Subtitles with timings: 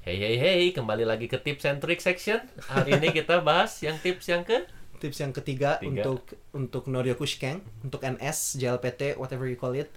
[0.00, 2.40] Hey hey hey, kembali lagi ke tips and trick section.
[2.72, 4.64] Hari ini kita bahas yang tips yang ke
[4.96, 6.04] Tips yang ketiga Tiga.
[6.04, 6.24] untuk
[6.56, 9.92] untuk Noryoku Shikeng, untuk NS, JLPT, whatever you call it.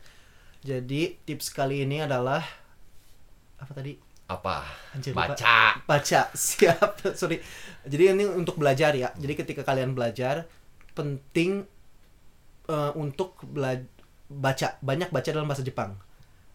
[0.64, 2.44] Jadi tips kali ini adalah
[3.60, 3.96] apa tadi?
[4.28, 4.68] apa?
[4.92, 5.36] Anjir, lupa.
[5.36, 5.58] Baca.
[5.84, 6.22] Baca.
[6.52, 7.16] Siap.
[7.16, 7.40] Sorry.
[7.88, 9.12] Jadi ini untuk belajar ya.
[9.16, 10.48] Jadi ketika kalian belajar
[10.96, 11.64] penting
[12.68, 13.88] eh, untuk bela-
[14.28, 15.96] baca banyak baca dalam bahasa Jepang.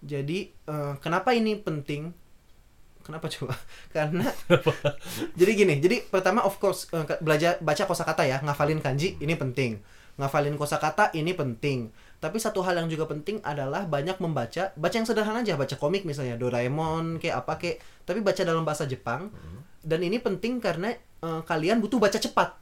[0.04, 2.12] Jadi eh, kenapa ini penting?
[3.09, 3.56] Kenapa coba?
[3.96, 4.29] Karena
[5.32, 9.81] jadi gini, jadi pertama of course eh, belajar baca kosakata ya, ngafalin kanji ini penting.
[10.21, 11.89] Ngafalin kosakata ini penting.
[12.21, 16.04] Tapi satu hal yang juga penting adalah banyak membaca, baca yang sederhana aja, baca komik
[16.04, 19.32] misalnya Doraemon kayak apa kayak, tapi baca dalam bahasa Jepang.
[19.81, 22.61] Dan ini penting karena eh, kalian butuh baca cepat.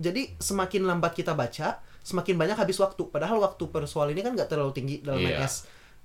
[0.00, 3.04] Jadi semakin lambat kita baca, semakin banyak habis waktu.
[3.12, 5.44] Padahal waktu per soal ini kan nggak terlalu tinggi dalam Iya.
[5.44, 5.54] NS.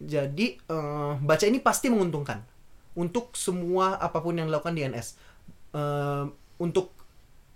[0.03, 2.58] Jadi eh, baca ini pasti menguntungkan
[2.98, 5.07] untuk semua apa pun yang dilakukan di NS.
[5.75, 6.25] Eh,
[6.59, 6.93] untuk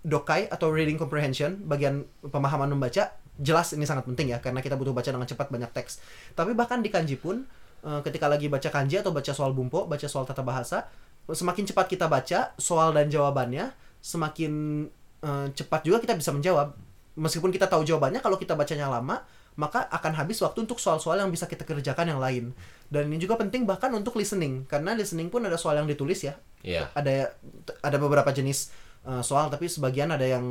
[0.04, 4.94] dokai atau reading comprehension, bagian pemahaman membaca, jelas ini sangat penting ya karena kita butuh
[4.94, 5.98] baca dengan cepat banyak teks.
[6.38, 7.42] Tapi bahkan di kanji pun
[7.82, 10.86] eh, ketika lagi baca kanji atau baca soal bumpo, baca soal tata bahasa,
[11.26, 13.72] semakin cepat kita baca soal dan jawabannya,
[14.04, 14.84] semakin
[15.24, 16.76] eh, cepat juga kita bisa menjawab.
[17.14, 19.22] Meskipun kita tahu jawabannya, kalau kita bacanya lama,
[19.54, 22.50] maka akan habis waktu untuk soal-soal yang bisa kita kerjakan yang lain.
[22.90, 26.34] Dan ini juga penting bahkan untuk listening, karena listening pun ada soal yang ditulis ya.
[26.66, 26.90] Iya.
[26.94, 27.34] Ada
[27.82, 28.74] ada beberapa jenis
[29.06, 30.44] eh, soal, tapi sebagian ada yang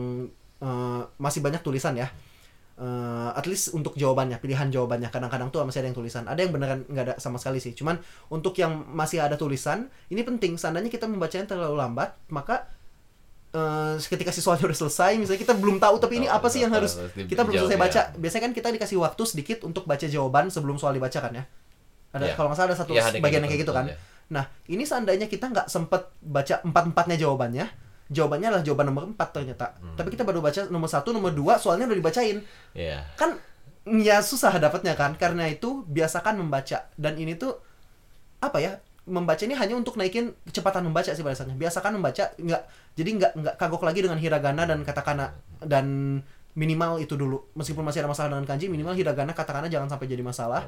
[0.63, 2.07] eh, masih banyak tulisan ya.
[2.73, 5.13] Eh, at least untuk jawabannya, pilihan jawabannya.
[5.13, 6.25] Kadang-kadang tuh masih ada yang tulisan.
[6.25, 7.77] Ada yang beneran nggak ada sama sekali sih.
[7.77, 8.01] Cuman
[8.33, 10.57] untuk yang masih ada tulisan, ini penting.
[10.57, 12.72] Seandainya kita membacanya terlalu lambat, maka
[13.53, 16.59] eh, ketika si soalnya udah selesai, misalnya kita belum tahu tapi ini Tahu, apa sih
[16.59, 18.01] yang harus kita belum selesai baca.
[18.01, 18.17] ya.
[18.17, 21.43] Biasanya kan kita dikasih waktu sedikit untuk baca jawaban sebelum soal dibacakan ya.
[22.13, 22.33] Ada Iya.
[22.33, 23.85] kalau nggak salah ada satu Iya, ada bagian gitu, yang kayak gitu kan.
[23.89, 23.95] ya.
[24.29, 27.65] Nah, ini seandainya kita nggak sempet baca empat-empatnya jawabannya,
[28.09, 29.77] jawabannya adalah jawaban nomor empat ternyata.
[29.77, 29.97] Hmm.
[29.97, 32.38] Tapi kita baru baca nomor satu, nomor dua, soalnya udah dibacain.
[32.73, 33.01] Iya.
[33.13, 33.38] Kan
[33.85, 35.17] ya susah dapatnya kan.
[35.17, 36.89] Karena itu biasakan membaca.
[36.94, 37.57] Dan ini tuh
[38.39, 38.78] apa ya?
[39.03, 41.59] Membaca ini hanya untuk naikin kecepatan membaca sih pada dasarnya.
[41.59, 42.62] Biasakan membaca nggak
[42.96, 46.19] jadi nggak nggak kagok lagi dengan hiragana dan katakana dan
[46.56, 47.52] minimal itu dulu.
[47.58, 50.64] Meskipun masih ada masalah dengan kanji, minimal hiragana katakana jangan sampai jadi masalah.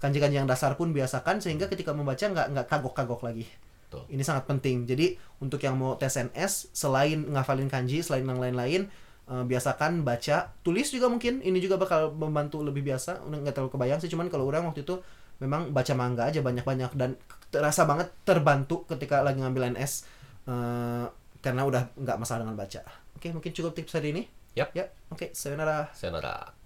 [0.00, 3.46] Kanji-kanji yang dasar pun biasakan sehingga ketika membaca nggak nggak kagok-kagok lagi.
[3.88, 4.02] Betul.
[4.10, 4.88] Ini sangat penting.
[4.88, 8.90] Jadi untuk yang mau tes NS selain ngafalin kanji, selain yang lain-lain
[9.30, 11.40] eh, biasakan baca, tulis juga mungkin.
[11.40, 13.22] Ini juga bakal membantu lebih biasa.
[13.22, 14.10] Nggak terlalu kebayang sih.
[14.10, 14.98] Cuman kalau orang waktu itu
[15.42, 17.18] memang baca manga aja banyak-banyak dan
[17.50, 20.06] terasa banget terbantu ketika lagi ngambil NS
[20.50, 21.06] eh,
[21.38, 22.80] karena udah nggak masalah dengan baca.
[23.14, 24.22] Oke, mungkin cukup tips hari ini.
[24.54, 24.70] Yap.
[24.72, 25.90] Ya, oke, sayonara.
[25.92, 26.63] Sayonara.